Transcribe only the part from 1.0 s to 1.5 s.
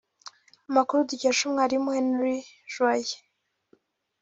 dukesha